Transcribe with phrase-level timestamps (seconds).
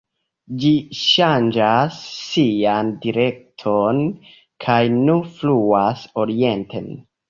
[0.61, 0.69] Ĝi
[0.99, 1.99] ŝanĝas
[2.29, 4.03] sian direkton
[4.67, 6.95] kaj nu fluas orienten.